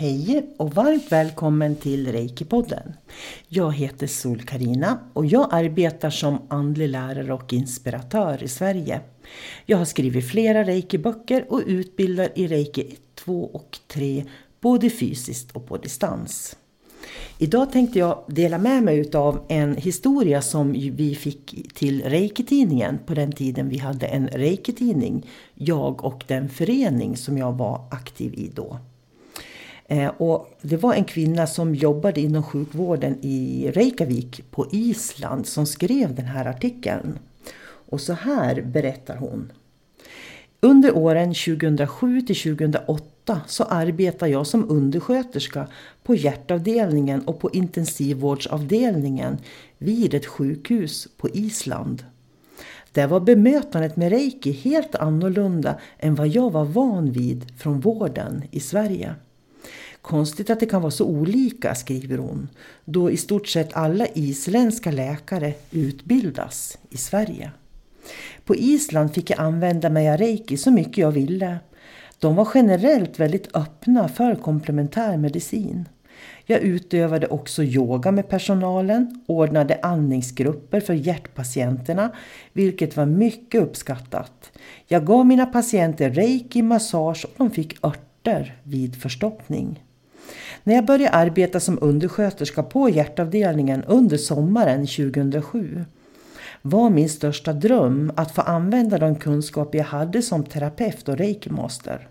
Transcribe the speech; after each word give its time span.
Hej 0.00 0.46
och 0.56 0.74
varmt 0.74 1.12
välkommen 1.12 1.76
till 1.76 2.12
Reiki-podden. 2.12 2.92
Jag 3.48 3.72
heter 3.74 4.06
sol 4.06 4.42
karina 4.42 4.98
och 5.12 5.26
jag 5.26 5.48
arbetar 5.52 6.10
som 6.10 6.38
andlig 6.48 6.88
lärare 6.88 7.32
och 7.32 7.52
inspiratör 7.52 8.42
i 8.42 8.48
Sverige. 8.48 9.00
Jag 9.66 9.78
har 9.78 9.84
skrivit 9.84 10.30
flera 10.30 10.64
Reiki-böcker 10.64 11.44
och 11.48 11.62
utbildar 11.66 12.28
i 12.34 12.46
Reiki 12.46 12.80
1, 12.80 12.98
2 13.14 13.44
och 13.44 13.78
3 13.88 14.24
både 14.60 14.90
fysiskt 14.90 15.50
och 15.50 15.66
på 15.66 15.76
distans. 15.76 16.56
Idag 17.38 17.72
tänkte 17.72 17.98
jag 17.98 18.24
dela 18.28 18.58
med 18.58 18.82
mig 18.82 19.10
av 19.14 19.44
en 19.48 19.76
historia 19.76 20.42
som 20.42 20.72
vi 20.72 21.14
fick 21.14 21.74
till 21.74 22.02
Reiki-tidningen 22.02 22.98
på 23.06 23.14
den 23.14 23.32
tiden 23.32 23.68
vi 23.68 23.78
hade 23.78 24.06
en 24.06 24.28
Reiki-tidning. 24.28 25.26
Jag 25.54 26.04
och 26.04 26.24
den 26.26 26.48
förening 26.48 27.16
som 27.16 27.38
jag 27.38 27.52
var 27.52 27.88
aktiv 27.90 28.34
i 28.34 28.50
då. 28.54 28.78
Eh, 29.90 30.08
och 30.08 30.50
det 30.62 30.76
var 30.76 30.94
en 30.94 31.04
kvinna 31.04 31.46
som 31.46 31.74
jobbade 31.74 32.20
inom 32.20 32.42
sjukvården 32.42 33.18
i 33.22 33.70
Reykjavik 33.74 34.50
på 34.50 34.66
Island 34.72 35.46
som 35.46 35.66
skrev 35.66 36.14
den 36.14 36.24
här 36.24 36.44
artikeln. 36.44 37.18
Och 37.62 38.00
så 38.00 38.12
här 38.12 38.62
berättar 38.62 39.16
hon. 39.16 39.52
Under 40.60 40.96
åren 40.96 41.34
2007 41.34 42.20
till 42.20 42.36
2008 42.36 43.40
så 43.46 43.64
arbetar 43.64 44.26
jag 44.26 44.46
som 44.46 44.70
undersköterska 44.70 45.68
på 46.02 46.14
hjärtavdelningen 46.14 47.20
och 47.20 47.40
på 47.40 47.50
intensivvårdsavdelningen 47.50 49.38
vid 49.78 50.14
ett 50.14 50.26
sjukhus 50.26 51.08
på 51.16 51.28
Island. 51.28 52.04
Där 52.92 53.06
var 53.06 53.20
bemötandet 53.20 53.96
med 53.96 54.10
reiki 54.10 54.52
helt 54.52 54.94
annorlunda 54.94 55.78
än 55.98 56.14
vad 56.14 56.28
jag 56.28 56.50
var 56.52 56.64
van 56.64 57.12
vid 57.12 57.58
från 57.58 57.80
vården 57.80 58.44
i 58.50 58.60
Sverige. 58.60 59.14
Konstigt 60.02 60.50
att 60.50 60.60
det 60.60 60.66
kan 60.66 60.82
vara 60.82 60.90
så 60.90 61.04
olika, 61.04 61.74
skriver 61.74 62.18
hon, 62.18 62.48
då 62.84 63.10
i 63.10 63.16
stort 63.16 63.48
sett 63.48 63.76
alla 63.76 64.06
isländska 64.14 64.90
läkare 64.90 65.54
utbildas 65.70 66.78
i 66.90 66.96
Sverige. 66.96 67.50
På 68.44 68.56
Island 68.56 69.14
fick 69.14 69.30
jag 69.30 69.40
använda 69.40 69.90
mig 69.90 70.10
av 70.10 70.16
reiki 70.16 70.56
så 70.56 70.70
mycket 70.70 70.98
jag 70.98 71.12
ville. 71.12 71.58
De 72.18 72.34
var 72.34 72.48
generellt 72.54 73.20
väldigt 73.20 73.56
öppna 73.56 74.08
för 74.08 74.34
komplementär 74.34 75.16
medicin. 75.16 75.88
Jag 76.46 76.60
utövade 76.60 77.26
också 77.26 77.62
yoga 77.62 78.12
med 78.12 78.28
personalen, 78.28 79.22
ordnade 79.26 79.78
andningsgrupper 79.82 80.80
för 80.80 80.94
hjärtpatienterna, 80.94 82.12
vilket 82.52 82.96
var 82.96 83.06
mycket 83.06 83.62
uppskattat. 83.62 84.52
Jag 84.86 85.06
gav 85.06 85.26
mina 85.26 85.46
patienter 85.46 86.10
reiki, 86.10 86.62
massage 86.62 87.24
och 87.24 87.38
de 87.38 87.50
fick 87.50 87.84
örter 87.84 88.56
vid 88.62 88.96
förstoppning. 88.96 89.82
När 90.64 90.74
jag 90.74 90.84
började 90.84 91.10
arbeta 91.10 91.60
som 91.60 91.78
undersköterska 91.80 92.62
på 92.62 92.88
hjärtavdelningen 92.88 93.84
under 93.84 94.16
sommaren 94.16 94.86
2007 94.86 95.84
var 96.62 96.90
min 96.90 97.08
största 97.08 97.52
dröm 97.52 98.12
att 98.16 98.34
få 98.34 98.40
använda 98.40 98.98
de 98.98 99.16
kunskaper 99.16 99.78
jag 99.78 99.84
hade 99.84 100.22
som 100.22 100.44
terapeut 100.44 101.08
och 101.08 101.18
reikimaster. 101.18 102.08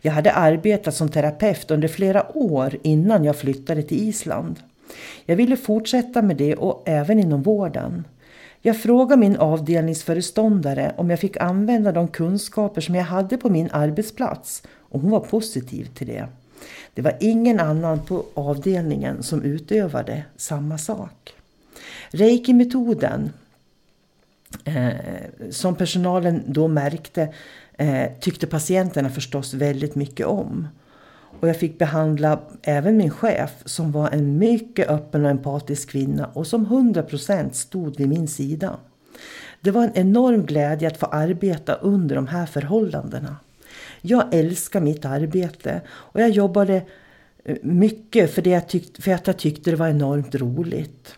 Jag 0.00 0.12
hade 0.12 0.32
arbetat 0.32 0.94
som 0.94 1.08
terapeut 1.08 1.70
under 1.70 1.88
flera 1.88 2.36
år 2.36 2.76
innan 2.82 3.24
jag 3.24 3.36
flyttade 3.36 3.82
till 3.82 4.08
Island. 4.08 4.60
Jag 5.26 5.36
ville 5.36 5.56
fortsätta 5.56 6.22
med 6.22 6.36
det 6.36 6.54
och 6.54 6.82
även 6.86 7.18
inom 7.18 7.42
vården. 7.42 8.04
Jag 8.62 8.80
frågade 8.80 9.20
min 9.20 9.36
avdelningsföreståndare 9.36 10.92
om 10.96 11.10
jag 11.10 11.20
fick 11.20 11.36
använda 11.36 11.92
de 11.92 12.08
kunskaper 12.08 12.80
som 12.80 12.94
jag 12.94 13.04
hade 13.04 13.36
på 13.36 13.50
min 13.50 13.70
arbetsplats 13.72 14.62
och 14.78 15.00
hon 15.00 15.10
var 15.10 15.20
positiv 15.20 15.84
till 15.84 16.06
det. 16.06 16.26
Det 16.94 17.02
var 17.02 17.16
ingen 17.20 17.60
annan 17.60 18.06
på 18.06 18.26
avdelningen 18.34 19.22
som 19.22 19.42
utövade 19.42 20.24
samma 20.36 20.78
sak. 20.78 21.34
Reiki-metoden 22.10 23.30
eh, 24.64 24.90
som 25.50 25.74
personalen 25.74 26.42
då 26.46 26.68
märkte 26.68 27.34
eh, 27.78 28.10
tyckte 28.20 28.46
patienterna 28.46 29.10
förstås 29.10 29.54
väldigt 29.54 29.94
mycket 29.94 30.26
om. 30.26 30.68
Och 31.40 31.48
jag 31.48 31.56
fick 31.56 31.78
behandla 31.78 32.40
även 32.62 32.96
min 32.96 33.10
chef 33.10 33.50
som 33.64 33.92
var 33.92 34.10
en 34.10 34.38
mycket 34.38 34.88
öppen 34.88 35.24
och 35.24 35.30
empatisk 35.30 35.90
kvinna 35.90 36.26
och 36.26 36.46
som 36.46 36.66
100% 36.66 37.50
stod 37.52 37.96
vid 37.98 38.08
min 38.08 38.28
sida. 38.28 38.76
Det 39.60 39.70
var 39.70 39.84
en 39.84 39.94
enorm 39.94 40.46
glädje 40.46 40.88
att 40.88 40.96
få 40.96 41.06
arbeta 41.06 41.74
under 41.74 42.16
de 42.16 42.26
här 42.26 42.46
förhållandena. 42.46 43.36
Jag 44.02 44.34
älskar 44.34 44.80
mitt 44.80 45.04
arbete 45.04 45.80
och 45.88 46.20
jag 46.20 46.30
jobbade 46.30 46.82
eh, 47.44 47.56
mycket 47.62 48.34
för, 48.34 48.42
det 48.42 48.50
jag 48.50 48.68
tyckte, 48.68 49.02
för 49.02 49.12
att 49.12 49.26
jag 49.26 49.36
tyckte 49.36 49.70
det 49.70 49.76
var 49.76 49.88
enormt 49.88 50.34
roligt. 50.34 51.14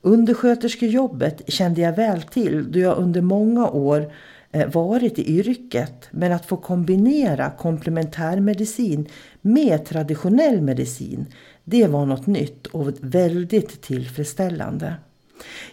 Undersköterskejobbet 0.00 1.42
kände 1.46 1.80
jag 1.80 1.96
väl 1.96 2.22
till 2.22 2.72
då 2.72 2.78
jag 2.78 2.98
under 2.98 3.20
många 3.20 3.68
år 3.68 4.12
eh, 4.52 4.70
varit 4.72 5.18
i 5.18 5.38
yrket. 5.38 6.08
Men 6.10 6.32
att 6.32 6.46
få 6.46 6.56
kombinera 6.56 7.50
komplementärmedicin 7.50 9.08
med 9.40 9.84
traditionell 9.84 10.60
medicin, 10.60 11.26
det 11.64 11.86
var 11.86 12.06
något 12.06 12.26
nytt 12.26 12.66
och 12.66 12.92
väldigt 13.00 13.82
tillfredsställande. 13.82 14.94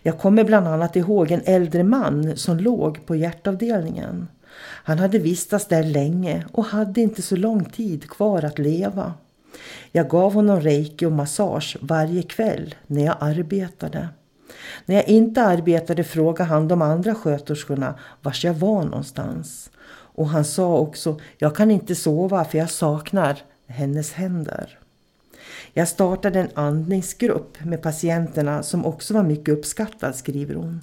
Jag 0.03 0.19
kommer 0.19 0.43
bland 0.43 0.67
annat 0.67 0.95
ihåg 0.95 1.31
en 1.31 1.41
äldre 1.45 1.83
man 1.83 2.37
som 2.37 2.57
låg 2.57 3.05
på 3.05 3.15
hjärtavdelningen. 3.15 4.27
Han 4.59 4.99
hade 4.99 5.19
vistats 5.19 5.65
där 5.67 5.83
länge 5.83 6.45
och 6.51 6.65
hade 6.65 7.01
inte 7.01 7.21
så 7.21 7.35
lång 7.35 7.65
tid 7.65 8.09
kvar 8.09 8.43
att 8.43 8.59
leva. 8.59 9.13
Jag 9.91 10.09
gav 10.09 10.33
honom 10.33 10.61
reiki 10.61 11.05
och 11.05 11.11
massage 11.11 11.77
varje 11.81 12.23
kväll 12.23 12.75
när 12.87 13.05
jag 13.05 13.15
arbetade. 13.19 14.09
När 14.85 14.95
jag 14.95 15.07
inte 15.07 15.41
arbetade 15.41 16.03
frågade 16.03 16.49
han 16.49 16.67
de 16.67 16.81
andra 16.81 17.15
sköterskorna 17.15 17.95
vars 18.21 18.45
jag 18.45 18.53
var 18.53 18.83
någonstans. 18.83 19.71
Och 20.13 20.29
han 20.29 20.45
sa 20.45 20.77
också, 20.77 21.19
jag 21.37 21.55
kan 21.55 21.71
inte 21.71 21.95
sova 21.95 22.45
för 22.45 22.57
jag 22.57 22.69
saknar 22.69 23.37
hennes 23.67 24.13
händer. 24.13 24.80
Jag 25.73 25.87
startade 25.87 26.39
en 26.39 26.49
andningsgrupp 26.53 27.63
med 27.65 27.81
patienterna 27.81 28.63
som 28.63 28.85
också 28.85 29.13
var 29.13 29.23
mycket 29.23 29.57
uppskattad, 29.57 30.15
skriver 30.15 30.55
hon. 30.55 30.81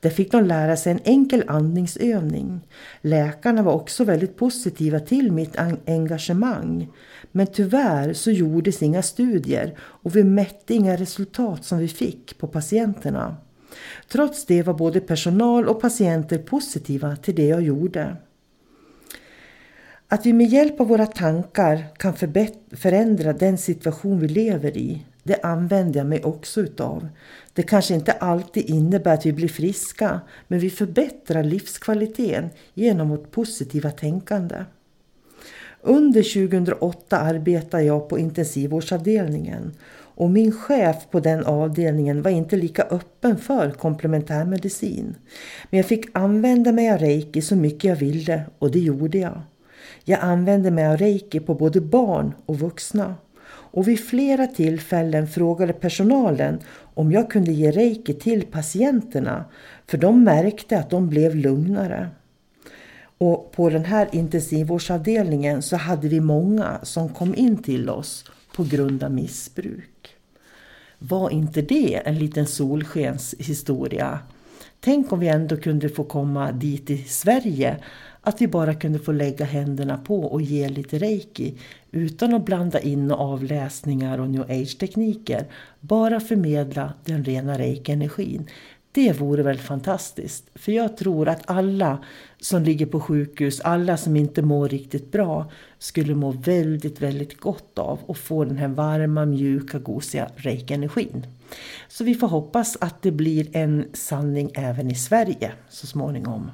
Där 0.00 0.10
fick 0.10 0.32
de 0.32 0.44
lära 0.44 0.76
sig 0.76 0.92
en 0.92 1.00
enkel 1.04 1.44
andningsövning. 1.46 2.60
Läkarna 3.00 3.62
var 3.62 3.72
också 3.72 4.04
väldigt 4.04 4.36
positiva 4.36 5.00
till 5.00 5.32
mitt 5.32 5.56
engagemang. 5.86 6.88
Men 7.32 7.46
tyvärr 7.46 8.12
så 8.12 8.30
gjordes 8.30 8.82
inga 8.82 9.02
studier 9.02 9.74
och 9.78 10.16
vi 10.16 10.24
mätte 10.24 10.74
inga 10.74 10.96
resultat 10.96 11.64
som 11.64 11.78
vi 11.78 11.88
fick 11.88 12.38
på 12.38 12.46
patienterna. 12.48 13.36
Trots 14.08 14.46
det 14.46 14.62
var 14.62 14.74
både 14.74 15.00
personal 15.00 15.68
och 15.68 15.80
patienter 15.80 16.38
positiva 16.38 17.16
till 17.16 17.34
det 17.34 17.46
jag 17.46 17.62
gjorde. 17.62 18.16
Att 20.08 20.26
vi 20.26 20.32
med 20.32 20.46
hjälp 20.46 20.80
av 20.80 20.86
våra 20.86 21.06
tankar 21.06 21.84
kan 21.96 22.14
förändra 22.72 23.32
den 23.32 23.58
situation 23.58 24.20
vi 24.20 24.28
lever 24.28 24.76
i, 24.76 25.02
det 25.22 25.40
använder 25.42 26.00
jag 26.00 26.06
mig 26.06 26.24
också 26.24 26.60
utav. 26.60 27.08
Det 27.52 27.62
kanske 27.62 27.94
inte 27.94 28.12
alltid 28.12 28.70
innebär 28.70 29.14
att 29.14 29.26
vi 29.26 29.32
blir 29.32 29.48
friska, 29.48 30.20
men 30.48 30.58
vi 30.58 30.70
förbättrar 30.70 31.42
livskvaliteten 31.42 32.50
genom 32.74 33.08
vårt 33.08 33.30
positiva 33.30 33.90
tänkande. 33.90 34.64
Under 35.80 36.48
2008 36.48 37.18
arbetade 37.18 37.82
jag 37.82 38.08
på 38.08 38.18
intensivvårdsavdelningen 38.18 39.72
och 39.98 40.30
min 40.30 40.52
chef 40.52 40.96
på 41.10 41.20
den 41.20 41.44
avdelningen 41.44 42.22
var 42.22 42.30
inte 42.30 42.56
lika 42.56 42.82
öppen 42.82 43.36
för 43.36 43.70
komplementärmedicin. 43.70 45.14
Men 45.70 45.76
jag 45.76 45.86
fick 45.86 46.06
använda 46.12 46.72
mig 46.72 46.92
av 46.92 46.98
reiki 46.98 47.42
så 47.42 47.56
mycket 47.56 47.84
jag 47.84 47.96
ville 47.96 48.42
och 48.58 48.70
det 48.70 48.80
gjorde 48.80 49.18
jag. 49.18 49.42
Jag 50.04 50.20
använde 50.20 50.70
mig 50.70 50.86
av 50.86 50.96
reiki 50.96 51.40
på 51.40 51.54
både 51.54 51.80
barn 51.80 52.34
och 52.46 52.58
vuxna. 52.58 53.14
Och 53.48 53.88
vid 53.88 54.00
flera 54.00 54.46
tillfällen 54.46 55.28
frågade 55.28 55.72
personalen 55.72 56.60
om 56.94 57.12
jag 57.12 57.30
kunde 57.30 57.52
ge 57.52 57.70
reiki 57.70 58.14
till 58.14 58.46
patienterna 58.46 59.44
för 59.86 59.98
de 59.98 60.24
märkte 60.24 60.78
att 60.78 60.90
de 60.90 61.08
blev 61.08 61.36
lugnare. 61.36 62.08
Och 63.18 63.52
på 63.52 63.70
den 63.70 63.84
här 63.84 64.08
intensivvårdsavdelningen 64.12 65.62
så 65.62 65.76
hade 65.76 66.08
vi 66.08 66.20
många 66.20 66.78
som 66.82 67.08
kom 67.08 67.34
in 67.34 67.62
till 67.62 67.90
oss 67.90 68.24
på 68.56 68.64
grund 68.64 69.02
av 69.02 69.10
missbruk. 69.10 70.16
Var 70.98 71.30
inte 71.30 71.62
det 71.62 72.02
en 72.04 72.18
liten 72.18 72.46
solskenshistoria? 72.46 74.18
Tänk 74.80 75.12
om 75.12 75.20
vi 75.20 75.28
ändå 75.28 75.56
kunde 75.56 75.88
få 75.88 76.04
komma 76.04 76.52
dit 76.52 76.90
i 76.90 76.98
Sverige 76.98 77.76
att 78.26 78.40
vi 78.40 78.48
bara 78.48 78.74
kunde 78.74 78.98
få 78.98 79.12
lägga 79.12 79.44
händerna 79.44 79.98
på 79.98 80.20
och 80.20 80.42
ge 80.42 80.68
lite 80.68 80.98
reiki 80.98 81.54
utan 81.90 82.34
att 82.34 82.44
blanda 82.44 82.80
in 82.80 83.10
avläsningar 83.10 84.18
och 84.18 84.30
new 84.30 84.42
age-tekniker. 84.42 85.44
Bara 85.80 86.20
förmedla 86.20 86.92
den 87.04 87.24
rena 87.24 87.58
reiki-energin. 87.58 88.46
Det 88.92 89.12
vore 89.12 89.42
väl 89.42 89.58
fantastiskt. 89.58 90.44
För 90.54 90.72
jag 90.72 90.96
tror 90.96 91.28
att 91.28 91.50
alla 91.50 91.98
som 92.40 92.62
ligger 92.62 92.86
på 92.86 93.00
sjukhus, 93.00 93.60
alla 93.60 93.96
som 93.96 94.16
inte 94.16 94.42
mår 94.42 94.68
riktigt 94.68 95.12
bra 95.12 95.50
skulle 95.78 96.14
må 96.14 96.30
väldigt, 96.30 97.00
väldigt 97.00 97.40
gott 97.40 97.78
av 97.78 97.98
att 98.08 98.18
få 98.18 98.44
den 98.44 98.56
här 98.56 98.68
varma, 98.68 99.26
mjuka, 99.26 99.78
gosiga 99.78 100.30
reiki-energin. 100.36 101.26
Så 101.88 102.04
vi 102.04 102.14
får 102.14 102.28
hoppas 102.28 102.76
att 102.80 103.02
det 103.02 103.10
blir 103.10 103.56
en 103.56 103.84
sanning 103.92 104.50
även 104.54 104.90
i 104.90 104.94
Sverige 104.94 105.52
så 105.68 105.86
småningom. 105.86 106.50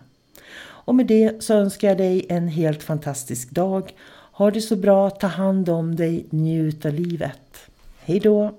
Och 0.60 0.94
med 0.94 1.06
det 1.06 1.44
så 1.44 1.54
önskar 1.54 1.88
jag 1.88 1.99
dig 1.99 2.26
en 2.28 2.49
helt 2.49 2.82
fantastisk 2.82 3.50
dag. 3.50 3.93
Ha 4.32 4.50
det 4.50 4.60
så 4.60 4.76
bra, 4.76 5.10
ta 5.10 5.26
hand 5.26 5.69
om 5.69 5.96
dig, 5.96 6.26
njut 6.31 6.87
av 6.87 6.94
livet. 6.94 7.70
Hej 8.04 8.20
då! 8.20 8.54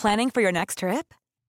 Planning 0.00 0.30
for 0.30 0.40
your 0.40 0.52
next 0.52 0.78
trip? 0.78 1.12